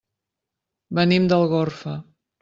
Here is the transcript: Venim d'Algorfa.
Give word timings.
Venim 0.99 1.27
d'Algorfa. 1.33 1.93